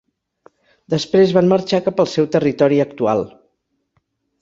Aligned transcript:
Després 0.93 1.35
van 1.39 1.53
marxar 1.53 1.81
cap 1.89 2.03
al 2.05 2.11
seu 2.17 2.31
territori 2.39 2.83
actual. 2.91 3.27